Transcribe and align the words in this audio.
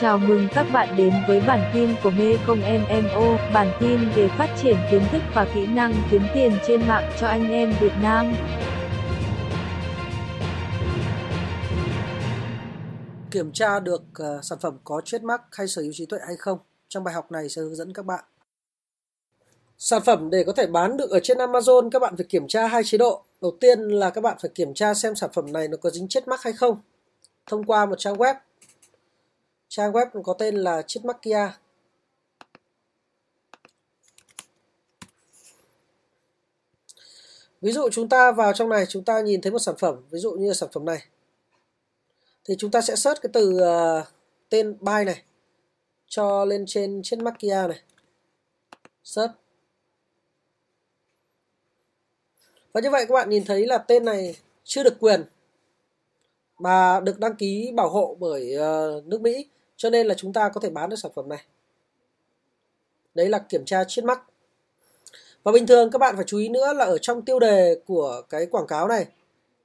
Chào 0.00 0.18
mừng 0.18 0.48
các 0.54 0.66
bạn 0.72 0.96
đến 0.96 1.12
với 1.28 1.40
bản 1.40 1.70
tin 1.74 1.94
của 2.02 2.10
Mê 2.10 2.36
Công 2.46 2.60
MMO, 2.60 3.36
bản 3.54 3.72
tin 3.80 4.00
về 4.16 4.28
phát 4.28 4.56
triển 4.62 4.76
kiến 4.90 5.02
thức 5.12 5.22
và 5.34 5.46
kỹ 5.54 5.66
năng 5.66 5.94
kiếm 6.10 6.22
tiền 6.34 6.52
trên 6.66 6.88
mạng 6.88 7.12
cho 7.20 7.26
anh 7.26 7.50
em 7.50 7.74
Việt 7.80 7.92
Nam. 8.02 8.34
Kiểm 13.30 13.52
tra 13.52 13.80
được 13.80 14.02
uh, 14.22 14.44
sản 14.44 14.58
phẩm 14.60 14.78
có 14.84 15.00
trademark 15.04 15.42
hay 15.52 15.68
sở 15.68 15.82
hữu 15.82 15.92
trí 15.94 16.06
tuệ 16.06 16.18
hay 16.26 16.36
không. 16.36 16.58
Trong 16.88 17.04
bài 17.04 17.14
học 17.14 17.32
này 17.32 17.48
sẽ 17.48 17.62
hướng 17.62 17.74
dẫn 17.74 17.92
các 17.92 18.06
bạn. 18.06 18.24
Sản 19.78 20.02
phẩm 20.06 20.30
để 20.30 20.44
có 20.44 20.52
thể 20.52 20.66
bán 20.66 20.96
được 20.96 21.10
ở 21.10 21.20
trên 21.22 21.38
Amazon 21.38 21.90
các 21.90 21.98
bạn 21.98 22.16
phải 22.16 22.26
kiểm 22.28 22.48
tra 22.48 22.66
hai 22.66 22.84
chế 22.84 22.98
độ. 22.98 23.24
Đầu 23.42 23.56
tiên 23.60 23.80
là 23.80 24.10
các 24.10 24.20
bạn 24.20 24.36
phải 24.40 24.50
kiểm 24.54 24.74
tra 24.74 24.94
xem 24.94 25.14
sản 25.14 25.30
phẩm 25.32 25.52
này 25.52 25.68
nó 25.68 25.76
có 25.76 25.90
dính 25.90 26.08
chết 26.08 26.28
mắc 26.28 26.42
hay 26.42 26.52
không. 26.52 26.80
Thông 27.46 27.64
qua 27.64 27.86
một 27.86 27.96
trang 27.98 28.14
web. 28.14 28.34
Trang 29.76 29.92
web 29.92 30.22
có 30.22 30.34
tên 30.38 30.56
là 30.56 30.82
Chitmakia. 30.82 31.50
Ví 37.60 37.72
dụ 37.72 37.88
chúng 37.92 38.08
ta 38.08 38.32
vào 38.32 38.52
trong 38.52 38.68
này 38.68 38.86
chúng 38.88 39.04
ta 39.04 39.20
nhìn 39.20 39.40
thấy 39.40 39.52
một 39.52 39.58
sản 39.58 39.74
phẩm, 39.78 40.04
ví 40.10 40.18
dụ 40.18 40.32
như 40.32 40.52
sản 40.52 40.68
phẩm 40.72 40.84
này. 40.84 40.98
Thì 42.44 42.54
chúng 42.58 42.70
ta 42.70 42.80
sẽ 42.80 42.96
search 42.96 43.22
cái 43.22 43.30
từ 43.32 43.50
uh, 43.50 44.06
tên 44.48 44.76
buy 44.80 45.04
này 45.06 45.22
cho 46.06 46.44
lên 46.44 46.64
trên 46.66 47.00
Chitmakia 47.02 47.66
này. 47.68 47.82
Search 49.04 49.32
Và 52.72 52.80
như 52.80 52.90
vậy 52.90 53.06
các 53.08 53.14
bạn 53.14 53.30
nhìn 53.30 53.44
thấy 53.44 53.66
là 53.66 53.78
tên 53.78 54.04
này 54.04 54.36
chưa 54.64 54.82
được 54.82 54.96
quyền 55.00 55.24
mà 56.58 57.00
được 57.00 57.18
đăng 57.18 57.36
ký 57.36 57.72
bảo 57.76 57.88
hộ 57.88 58.16
bởi 58.20 58.56
uh, 58.56 59.06
nước 59.06 59.20
Mỹ 59.20 59.48
cho 59.76 59.90
nên 59.90 60.06
là 60.06 60.14
chúng 60.14 60.32
ta 60.32 60.48
có 60.48 60.60
thể 60.60 60.70
bán 60.70 60.90
được 60.90 60.96
sản 60.96 61.12
phẩm 61.14 61.28
này. 61.28 61.44
Đấy 63.14 63.28
là 63.28 63.38
kiểm 63.38 63.64
tra 63.64 63.84
chiết 63.84 64.04
mắt. 64.04 64.20
Và 65.42 65.52
bình 65.52 65.66
thường 65.66 65.90
các 65.90 65.98
bạn 65.98 66.16
phải 66.16 66.24
chú 66.24 66.38
ý 66.38 66.48
nữa 66.48 66.72
là 66.72 66.84
ở 66.84 66.98
trong 66.98 67.22
tiêu 67.22 67.38
đề 67.38 67.76
của 67.86 68.22
cái 68.30 68.46
quảng 68.46 68.66
cáo 68.66 68.88
này, 68.88 69.06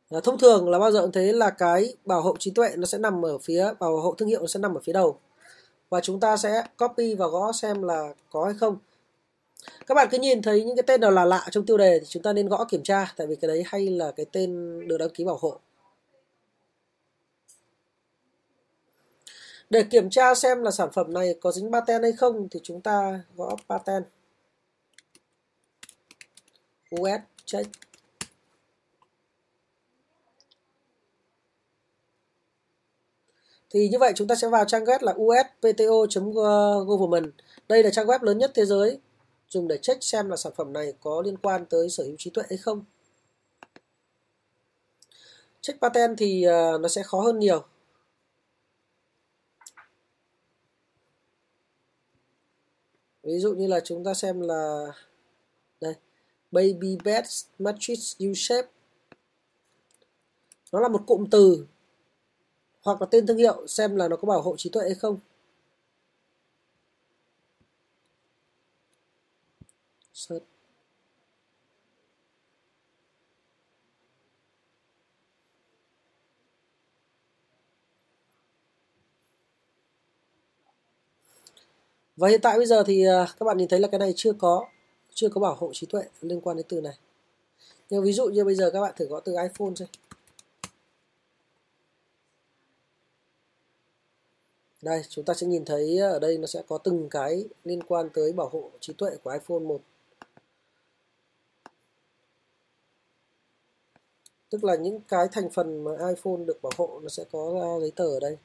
là 0.09 0.19
thông 0.19 0.37
thường 0.37 0.69
là 0.69 0.79
bao 0.79 0.91
giờ 0.91 1.01
cũng 1.01 1.11
thế 1.11 1.33
là 1.33 1.49
cái 1.49 1.93
bảo 2.05 2.21
hộ 2.21 2.35
trí 2.39 2.51
tuệ 2.51 2.69
nó 2.75 2.85
sẽ 2.85 2.97
nằm 2.97 3.25
ở 3.25 3.37
phía, 3.37 3.73
bảo 3.79 3.97
hộ 3.97 4.15
thương 4.17 4.29
hiệu 4.29 4.41
nó 4.41 4.47
sẽ 4.47 4.59
nằm 4.59 4.77
ở 4.77 4.81
phía 4.83 4.93
đầu. 4.93 5.19
Và 5.89 6.01
chúng 6.01 6.19
ta 6.19 6.37
sẽ 6.37 6.63
copy 6.77 7.15
và 7.15 7.27
gõ 7.27 7.51
xem 7.51 7.83
là 7.83 8.13
có 8.31 8.45
hay 8.45 8.53
không. 8.59 8.77
Các 9.87 9.95
bạn 9.95 10.07
cứ 10.11 10.19
nhìn 10.19 10.41
thấy 10.41 10.63
những 10.63 10.75
cái 10.75 10.83
tên 10.87 11.01
nào 11.01 11.11
là 11.11 11.25
lạ 11.25 11.47
trong 11.51 11.65
tiêu 11.65 11.77
đề 11.77 11.99
thì 11.99 12.05
chúng 12.05 12.23
ta 12.23 12.33
nên 12.33 12.47
gõ 12.47 12.65
kiểm 12.65 12.83
tra, 12.83 13.13
tại 13.17 13.27
vì 13.27 13.35
cái 13.35 13.47
đấy 13.47 13.63
hay 13.65 13.87
là 13.87 14.11
cái 14.11 14.25
tên 14.31 14.79
được 14.87 14.97
đăng 14.97 15.09
ký 15.09 15.25
bảo 15.25 15.37
hộ. 15.41 15.59
Để 19.69 19.83
kiểm 19.83 20.09
tra 20.09 20.35
xem 20.35 20.61
là 20.61 20.71
sản 20.71 20.89
phẩm 20.93 21.13
này 21.13 21.35
có 21.41 21.51
dính 21.51 21.71
patent 21.71 22.03
hay 22.03 22.11
không 22.11 22.47
thì 22.51 22.59
chúng 22.63 22.81
ta 22.81 23.21
gõ 23.35 23.55
patent 23.69 24.05
US 26.95 27.21
check 27.45 27.69
thì 33.69 33.89
như 33.89 33.99
vậy 33.99 34.13
chúng 34.15 34.27
ta 34.27 34.35
sẽ 34.35 34.47
vào 34.47 34.65
trang 34.65 34.83
web 34.83 34.99
là 35.01 35.13
uspto.government 35.17 37.33
đây 37.67 37.83
là 37.83 37.89
trang 37.89 38.07
web 38.07 38.23
lớn 38.23 38.37
nhất 38.37 38.51
thế 38.55 38.65
giới 38.65 38.99
dùng 39.49 39.67
để 39.67 39.77
check 39.77 40.03
xem 40.03 40.29
là 40.29 40.35
sản 40.35 40.53
phẩm 40.55 40.73
này 40.73 40.93
có 41.01 41.21
liên 41.25 41.37
quan 41.37 41.65
tới 41.65 41.89
sở 41.89 42.03
hữu 42.03 42.15
trí 42.17 42.29
tuệ 42.29 42.43
hay 42.49 42.57
không. 42.57 42.83
Check 45.61 45.81
patent 45.81 46.17
thì 46.17 46.43
ờ, 46.43 46.77
nó 46.81 46.87
sẽ 46.87 47.03
khó 47.03 47.21
hơn 47.21 47.39
nhiều. 47.39 47.65
Ví 53.29 53.39
dụ 53.39 53.53
như 53.53 53.67
là 53.67 53.79
chúng 53.79 54.03
ta 54.03 54.13
xem 54.13 54.41
là 54.41 54.85
đây, 55.81 55.95
baby 56.51 56.97
bed 57.03 57.43
matrix 57.59 58.17
U 58.19 58.33
shape. 58.35 58.67
Nó 60.71 60.79
là 60.79 60.87
một 60.87 61.03
cụm 61.07 61.25
từ 61.31 61.65
hoặc 62.81 63.01
là 63.01 63.07
tên 63.11 63.27
thương 63.27 63.37
hiệu 63.37 63.67
xem 63.67 63.95
là 63.95 64.07
nó 64.07 64.15
có 64.15 64.25
bảo 64.27 64.41
hộ 64.41 64.55
trí 64.57 64.69
tuệ 64.69 64.83
hay 64.83 64.95
không. 64.95 65.19
search 70.13 70.43
Và 82.19 82.29
hiện 82.29 82.41
tại 82.41 82.57
bây 82.57 82.65
giờ 82.65 82.83
thì 82.83 83.05
à, 83.05 83.27
các 83.39 83.43
bạn 83.45 83.57
nhìn 83.57 83.67
thấy 83.67 83.79
là 83.79 83.87
cái 83.87 83.99
này 83.99 84.13
chưa 84.15 84.33
có 84.33 84.67
chưa 85.13 85.29
có 85.29 85.41
bảo 85.41 85.55
hộ 85.55 85.69
trí 85.73 85.87
tuệ 85.87 86.03
liên 86.21 86.41
quan 86.41 86.57
đến 86.57 86.65
từ 86.69 86.81
này. 86.81 86.97
Nhưng 87.89 88.03
ví 88.03 88.13
dụ 88.13 88.25
như 88.25 88.45
bây 88.45 88.55
giờ 88.55 88.69
các 88.73 88.81
bạn 88.81 88.93
thử 88.97 89.05
gõ 89.05 89.19
từ 89.19 89.31
iPhone 89.31 89.75
xem. 89.75 89.87
Đây, 94.81 95.01
chúng 95.09 95.25
ta 95.25 95.33
sẽ 95.33 95.47
nhìn 95.47 95.65
thấy 95.65 95.97
ở 95.97 96.19
đây 96.19 96.37
nó 96.37 96.47
sẽ 96.47 96.61
có 96.67 96.77
từng 96.77 97.09
cái 97.09 97.45
liên 97.63 97.83
quan 97.83 98.09
tới 98.13 98.33
bảo 98.33 98.49
hộ 98.49 98.71
trí 98.79 98.93
tuệ 98.93 99.09
của 99.23 99.31
iPhone 99.31 99.59
1 99.59 99.81
tức 104.49 104.63
là 104.63 104.75
những 104.75 105.01
cái 105.07 105.27
thành 105.31 105.49
phần 105.49 105.83
mà 105.83 105.91
iPhone 105.91 106.45
được 106.45 106.61
bảo 106.61 106.71
hộ 106.77 106.99
nó 107.03 107.09
sẽ 107.09 107.23
có 107.31 107.59
à, 107.61 107.79
giấy 107.81 107.91
tờ 107.95 108.05
ở 108.05 108.19
đây 108.19 108.37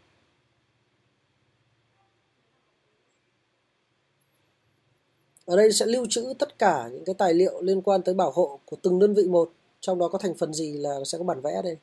ở 5.45 5.57
đây 5.57 5.73
sẽ 5.73 5.87
lưu 5.87 6.07
trữ 6.11 6.35
tất 6.39 6.59
cả 6.59 6.89
những 6.93 7.05
cái 7.05 7.15
tài 7.19 7.35
liệu 7.35 7.61
liên 7.63 7.83
quan 7.83 8.03
tới 8.03 8.15
bảo 8.15 8.31
hộ 8.31 8.61
của 8.65 8.77
từng 8.83 8.99
đơn 8.99 9.15
vị 9.15 9.23
một, 9.29 9.53
trong 9.81 9.99
đó 9.99 10.09
có 10.09 10.19
thành 10.19 10.35
phần 10.35 10.55
gì 10.55 10.73
là 10.73 10.99
sẽ 11.07 11.19
có 11.19 11.25
bản 11.25 11.41
vẽ 11.41 11.63
đây? 11.65 11.77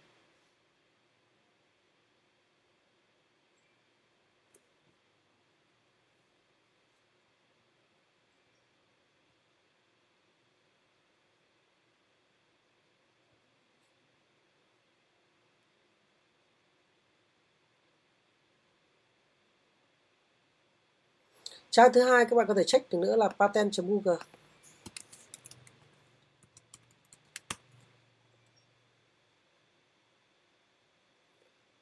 Trang 21.72 21.94
thứ 21.94 22.02
hai 22.02 22.26
các 22.26 22.36
bạn 22.36 22.48
có 22.48 22.54
thể 22.54 22.64
check 22.64 22.90
được 22.90 22.98
nữa 23.00 23.16
là 23.16 23.28
patent.google 23.28 24.18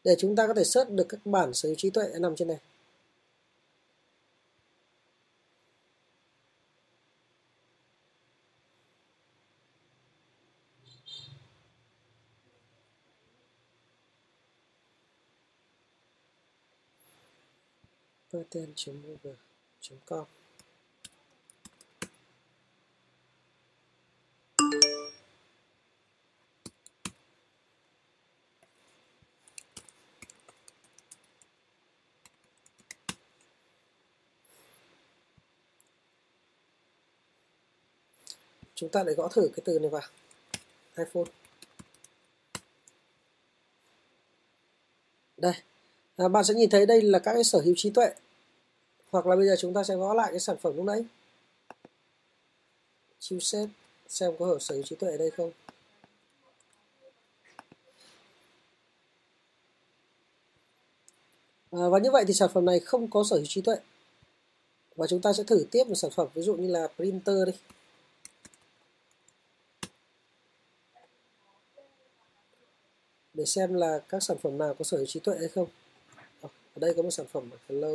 để 0.04 0.16
chúng 0.20 0.36
ta 0.36 0.48
có 0.48 0.54
thể 0.54 0.64
search 0.64 0.90
được 0.92 1.06
các 1.10 1.20
bản 1.26 1.54
sở 1.54 1.70
hữu 1.70 1.76
trí 1.76 1.90
tuệ 1.90 2.04
nằm 2.20 2.36
trên 2.36 2.48
này. 2.48 2.58
Patent.google 18.34 19.49
com. 20.06 20.26
Chúng 38.76 38.90
ta 38.90 39.04
lại 39.04 39.16
gõ 39.16 39.28
thử 39.28 39.50
cái 39.56 39.62
từ 39.66 39.80
này 39.80 39.90
vào. 39.90 40.02
iPhone. 40.98 41.24
Đây. 45.38 45.54
À, 46.18 46.28
bạn 46.28 46.44
sẽ 46.44 46.54
nhìn 46.54 46.70
thấy 46.70 46.86
đây 46.86 47.02
là 47.02 47.20
các 47.20 47.34
cái 47.34 47.44
sở 47.44 47.60
hữu 47.60 47.74
trí 47.78 47.90
tuệ 47.90 48.14
hoặc 49.12 49.28
là 49.28 49.36
bây 49.36 49.48
giờ 49.48 49.56
chúng 49.60 49.74
ta 49.74 49.84
sẽ 49.84 49.96
gõ 49.96 50.14
lại 50.14 50.28
cái 50.32 50.40
sản 50.40 50.58
phẩm 50.58 50.76
lúc 50.76 50.86
nãy. 50.86 51.04
Chiêu 53.20 53.40
xếp 53.40 53.68
xem 54.08 54.32
có 54.40 54.58
sở 54.60 54.76
hữu 54.76 54.84
trí 54.84 54.96
tuệ 54.96 55.12
ở 55.12 55.18
đây 55.18 55.32
không. 55.32 55.52
À, 61.72 61.90
và 61.92 62.00
như 62.00 62.12
vậy 62.12 62.24
thì 62.28 62.34
sản 62.34 62.50
phẩm 62.54 62.66
này 62.66 62.80
không 62.80 63.10
có 63.10 63.24
sở 63.24 63.36
hữu 63.36 63.46
trí 63.46 63.62
tuệ. 63.62 63.76
Và 64.96 65.08
chúng 65.08 65.22
ta 65.22 65.34
sẽ 65.34 65.44
thử 65.44 65.66
tiếp 65.72 65.84
một 65.88 65.96
sản 65.96 66.12
phẩm 66.12 66.28
ví 66.34 66.42
dụ 66.42 66.56
như 66.56 66.68
là 66.68 66.88
printer 66.96 67.36
đi. 67.46 67.52
Để 73.34 73.46
xem 73.46 73.74
là 73.74 74.00
các 74.10 74.24
sản 74.24 74.38
phẩm 74.38 74.58
nào 74.58 74.74
có 74.74 74.84
sở 74.84 74.98
hữu 74.98 75.06
trí 75.06 75.20
tuệ 75.20 75.38
hay 75.40 75.48
không. 75.48 75.68
Ở 76.42 76.50
đây 76.76 76.94
có 76.94 77.02
một 77.02 77.12
sản 77.12 77.26
phẩm 77.32 77.50
hello 77.70 77.90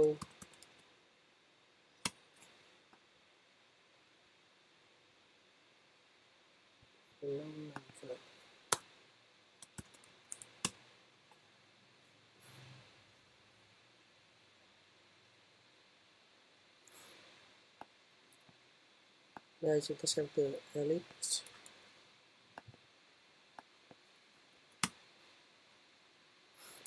đây, 19.74 19.80
chúng 19.80 19.96
ta 19.96 20.06
xem 20.06 20.26
từ 20.34 20.60
elite. 20.72 21.04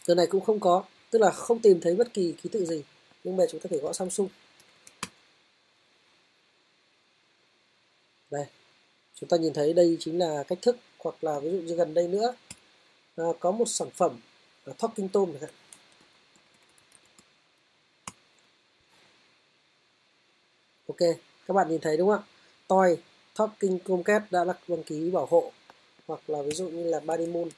Từ 0.06 0.16
này 0.16 0.28
cũng 0.28 0.46
không 0.46 0.60
có, 0.60 0.84
tức 1.10 1.20
là 1.20 1.32
không 1.32 1.62
tìm 1.62 1.82
thấy 1.82 1.96
bất 1.96 2.14
kỳ 2.14 2.36
ký 2.44 2.50
tự 2.54 2.66
gì, 2.66 2.84
nhưng 3.24 3.38
mà 3.38 3.44
chúng 3.52 3.62
ta 3.62 3.68
phải 3.70 3.80
gõ 3.80 3.94
Samsung. 3.94 4.30
Đây 8.32 8.46
chúng 9.20 9.30
ta 9.30 9.38
nhìn 9.38 9.54
thấy 9.54 9.74
đây 9.74 9.98
chính 10.00 10.20
là 10.20 10.44
cách 10.48 10.60
thức 10.62 10.78
hoặc 11.00 11.24
là 11.24 11.40
ví 11.40 11.52
dụ 11.52 11.58
như 11.58 11.76
gần 11.76 11.94
đây 11.94 12.08
nữa. 12.08 12.36
À, 13.16 13.26
có 13.40 13.52
một 13.52 13.66
sản 13.70 13.90
phẩm 13.90 14.20
là 14.66 14.74
Talking 14.74 15.08
tôm 15.08 15.32
chẳng 15.34 15.42
hạn. 15.42 15.52
Ok 20.88 21.18
các 21.48 21.54
bạn 21.54 21.70
nhìn 21.70 21.82
thấy 21.82 21.98
đúng 21.98 22.10
không 22.10 22.24
ạ? 22.24 22.28
Toy 22.68 23.04
Talking 23.36 23.78
Tomcat 23.86 24.32
đã 24.32 24.46
đăng 24.68 24.84
ký 24.84 25.12
bảo 25.12 25.26
hộ 25.26 25.52
hoặc 26.08 26.30
là 26.30 26.42
ví 26.42 26.52
dụ 26.52 26.70
như 26.70 26.84
là 26.84 27.00
Body 27.00 27.26
Moon. 27.26 27.50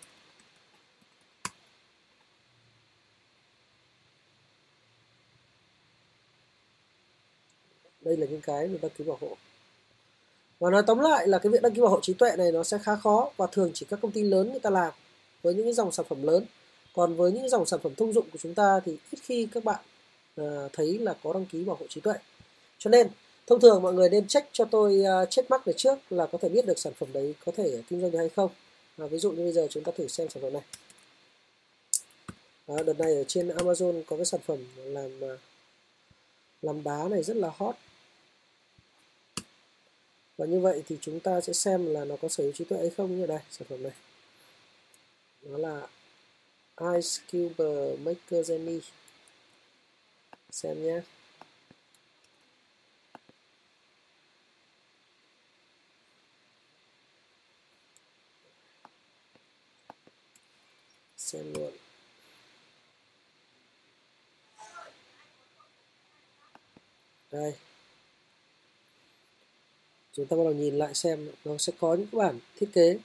Đây 8.02 8.18
là 8.18 8.28
những 8.28 8.42
cái 8.42 8.68
mình 8.68 8.82
đăng 8.82 8.92
ký 8.98 9.04
bảo 9.04 9.18
hộ 9.22 9.38
và 10.60 10.70
nói 10.70 10.84
tóm 10.88 11.00
lại 11.00 11.28
là 11.28 11.40
cái 11.40 11.52
việc 11.52 11.62
đăng 11.62 11.74
ký 11.74 11.82
bảo 11.82 11.90
hộ 11.90 12.00
trí 12.02 12.14
tuệ 12.14 12.36
này 12.38 12.52
nó 12.52 12.64
sẽ 12.64 12.78
khá 12.84 12.96
khó 12.96 13.32
và 13.38 13.48
thường 13.48 13.72
chỉ 13.74 13.86
các 13.90 14.00
công 14.02 14.12
ty 14.12 14.24
lớn 14.24 14.52
người 14.52 14.60
ta 14.60 14.70
làm 14.70 14.94
với 15.44 15.54
những 15.54 15.74
dòng 15.74 15.92
sản 15.92 16.06
phẩm 16.10 16.24
lớn. 16.24 16.46
Còn 16.94 17.16
với 17.16 17.32
những 17.32 17.50
dòng 17.50 17.66
sản 17.66 17.80
phẩm 17.84 17.96
thông 17.96 18.14
dụng 18.14 18.30
của 18.32 18.38
chúng 18.42 18.54
ta 18.54 18.80
thì 18.86 18.98
ít 19.12 19.20
khi 19.22 19.48
các 19.54 19.64
bạn 19.64 19.80
uh, 20.42 20.74
thấy 20.74 20.98
là 21.00 21.16
có 21.24 21.34
đăng 21.34 21.46
ký 21.46 21.64
bảo 21.64 21.78
hộ 21.80 21.86
trí 21.90 22.02
tuệ. 22.02 22.14
Cho 22.78 22.90
nên 22.90 23.08
thông 23.48 23.60
thường 23.60 23.82
mọi 23.82 23.94
người 23.94 24.10
nên 24.10 24.28
check 24.28 24.50
cho 24.52 24.66
tôi 24.66 25.04
uh, 25.24 25.30
check 25.30 25.50
mark 25.50 25.68
này 25.68 25.74
trước 25.78 26.00
là 26.10 26.26
có 26.26 26.38
thể 26.42 26.50
biết 26.50 26.66
được 26.66 26.80
sản 26.80 26.94
phẩm 26.94 27.10
đấy 27.14 27.34
có 27.46 27.52
thể 27.58 27.82
kinh 27.90 28.02
doanh 28.02 28.12
được 28.12 28.20
hay 28.20 28.30
không. 28.30 28.52
Và 28.98 29.08
ví 29.08 29.18
dụ 29.18 29.32
như 29.32 29.44
bây 29.44 29.52
giờ 29.52 29.68
chúng 29.70 29.84
ta 29.84 29.92
thử 29.98 30.08
xem 30.08 30.30
sản 30.30 30.44
phẩm 30.44 30.54
này. 30.54 30.64
Đợt 32.84 33.00
này 33.00 33.16
ở 33.16 33.24
trên 33.24 33.48
Amazon 33.48 34.04
có 34.08 34.16
cái 34.16 34.26
sản 34.26 34.42
phẩm 34.46 34.58
làm 34.86 35.22
ờ, 35.22 35.38
làm 36.62 36.84
đá 36.84 37.08
này 37.10 37.24
rất 37.24 37.38
là 37.38 37.52
hot 37.58 37.76
và 40.40 40.46
như 40.46 40.60
vậy 40.60 40.84
thì 40.88 40.98
chúng 41.02 41.20
ta 41.20 41.42
sẽ 41.42 41.54
xem 41.54 41.86
là 41.86 42.06
nó 42.06 42.16
có 42.22 42.28
sở 42.28 42.44
hữu 42.44 42.54
trí 42.54 42.66
tuệ 42.66 42.78
hay 42.78 42.90
không 42.90 43.20
như 43.20 43.26
đây 43.26 43.40
sản 43.52 43.68
phẩm 43.70 43.84
này. 43.84 43.92
Nó 45.42 45.58
là 45.58 45.88
Ice 46.96 47.24
Cube 47.32 47.96
Maker 47.98 48.52
Jenny 48.52 48.80
xem 50.52 50.84
nhé. 50.84 51.02
Xem 61.18 61.54
luôn. 61.54 61.72
Đây 67.32 67.54
chúng 70.20 70.28
ta 70.28 70.38
bắt 70.38 70.44
đầu 70.44 70.54
nhìn 70.54 70.76
lại 70.76 70.94
xem 70.94 71.30
nó 71.46 71.58
sẽ 71.58 71.74
có 71.80 71.94
những 71.96 72.08
bản 72.12 72.40
thiết 72.60 72.70
kế. 72.74 72.98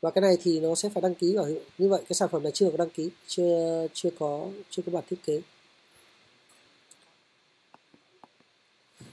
Và 0.00 0.10
cái 0.10 0.22
này 0.22 0.36
thì 0.42 0.60
nó 0.60 0.74
sẽ 0.74 0.88
phải 0.88 1.00
đăng 1.02 1.14
ký 1.14 1.36
bảo 1.36 1.44
hiệu 1.44 1.60
như 1.78 1.88
vậy, 1.88 2.00
cái 2.08 2.14
sản 2.14 2.28
phẩm 2.32 2.42
này 2.42 2.52
chưa 2.52 2.70
có 2.70 2.76
đăng 2.76 2.90
ký, 2.90 3.10
chưa 3.26 3.86
chưa 3.94 4.10
có 4.18 4.46
chưa 4.70 4.82
có 4.86 4.92
bản 4.92 5.04
thiết 5.10 5.16
kế. 5.26 5.40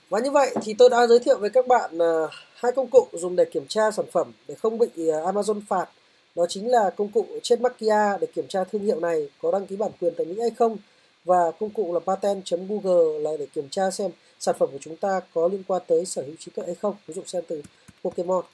Và 0.09 0.19
như 0.19 0.31
vậy 0.31 0.55
thì 0.63 0.73
tôi 0.73 0.89
đã 0.89 1.07
giới 1.07 1.19
thiệu 1.19 1.37
với 1.37 1.49
các 1.49 1.67
bạn 1.67 1.97
à, 1.97 2.13
hai 2.55 2.71
công 2.71 2.87
cụ 2.87 3.07
dùng 3.13 3.35
để 3.35 3.45
kiểm 3.45 3.67
tra 3.67 3.91
sản 3.91 4.05
phẩm 4.11 4.31
để 4.47 4.55
không 4.55 4.77
bị 4.77 4.87
à, 4.95 5.31
Amazon 5.31 5.61
phạt. 5.67 5.89
Đó 6.35 6.45
chính 6.49 6.71
là 6.71 6.89
công 6.89 7.11
cụ 7.11 7.25
trên 7.43 7.61
Makia 7.61 8.17
để 8.21 8.27
kiểm 8.35 8.47
tra 8.47 8.63
thương 8.63 8.83
hiệu 8.83 8.99
này 8.99 9.29
có 9.41 9.51
đăng 9.51 9.67
ký 9.67 9.75
bản 9.75 9.91
quyền 10.01 10.13
tại 10.17 10.25
Mỹ 10.25 10.39
hay 10.39 10.49
không 10.49 10.77
và 11.23 11.51
công 11.59 11.69
cụ 11.69 11.93
là 11.93 11.99
patent.google 11.99 13.19
là 13.19 13.31
để 13.39 13.47
kiểm 13.53 13.69
tra 13.69 13.91
xem 13.91 14.11
sản 14.39 14.55
phẩm 14.59 14.69
của 14.71 14.77
chúng 14.81 14.95
ta 14.95 15.19
có 15.33 15.47
liên 15.47 15.63
quan 15.67 15.81
tới 15.87 16.05
sở 16.05 16.21
hữu 16.21 16.35
trí 16.39 16.51
tuệ 16.51 16.65
hay 16.65 16.75
không. 16.75 16.95
Ví 17.07 17.13
dụ 17.13 17.23
xem 17.25 17.43
từ 17.47 17.61
Pokemon. 18.03 18.45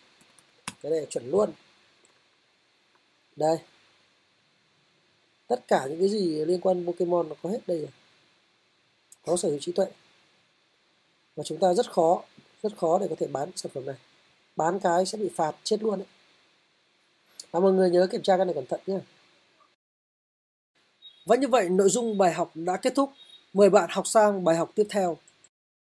Cái 0.81 0.91
này 0.91 1.05
chuẩn 1.09 1.29
luôn. 1.29 1.51
Đây. 3.35 3.57
Tất 5.47 5.67
cả 5.67 5.85
những 5.89 5.99
cái 5.99 6.09
gì 6.09 6.45
liên 6.45 6.61
quan 6.61 6.85
Pokemon 6.85 7.29
nó 7.29 7.35
có 7.43 7.49
hết 7.49 7.59
đây 7.67 7.79
rồi. 7.79 7.89
Có 9.25 9.37
sở 9.37 9.49
hữu 9.49 9.59
trí 9.59 9.71
tuệ. 9.71 9.85
Và 11.35 11.43
chúng 11.43 11.59
ta 11.59 11.73
rất 11.73 11.91
khó 11.91 12.23
rất 12.63 12.77
khó 12.77 12.99
để 12.99 13.07
có 13.09 13.15
thể 13.19 13.27
bán 13.27 13.51
sản 13.55 13.71
phẩm 13.75 13.85
này. 13.85 13.95
Bán 14.55 14.79
cái 14.79 15.05
sẽ 15.05 15.17
bị 15.17 15.29
phạt 15.35 15.55
chết 15.63 15.83
luôn 15.83 15.99
đấy 15.99 16.07
và 17.51 17.59
mọi 17.59 17.73
người 17.73 17.89
nhớ 17.89 18.07
kiểm 18.11 18.21
tra 18.21 18.37
cái 18.37 18.45
này 18.45 18.55
cẩn 18.55 18.65
thận 18.65 18.79
nhé 18.87 18.99
và 21.29 21.35
như 21.35 21.47
vậy, 21.47 21.69
nội 21.69 21.89
dung 21.89 22.17
bài 22.17 22.33
học 22.33 22.51
đã 22.55 22.77
kết 22.77 22.95
thúc. 22.95 23.09
Mời 23.53 23.69
bạn 23.69 23.89
học 23.91 24.07
sang 24.07 24.43
bài 24.43 24.55
học 24.55 24.71
tiếp 24.75 24.87
theo. 24.89 25.17